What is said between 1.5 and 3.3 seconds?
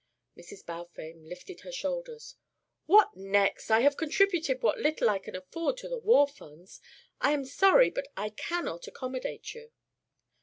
her shoulders. "What